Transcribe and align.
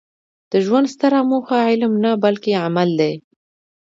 د 0.51 0.53
ژوند 0.65 0.87
ستره 0.93 1.19
موخه 1.29 1.57
علم 1.69 1.93
نه؛ 2.03 2.11
بلکي 2.23 2.53
عمل 2.65 2.89
دئ. 2.99 3.13